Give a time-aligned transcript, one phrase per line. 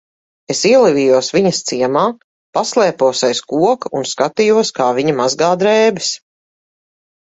[0.53, 2.07] Es ielavījos viņas ciemā,
[2.59, 6.15] paslēpos aiz koka un skatījos, kā viņa mazgā drēbes.